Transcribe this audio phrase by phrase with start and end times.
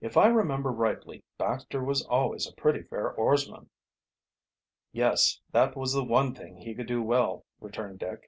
[0.00, 3.70] "If I remember rightly, Baxter was always a pretty fair oarsman."
[4.90, 8.24] "Yes, that was the one thing he could do well," returned Dick.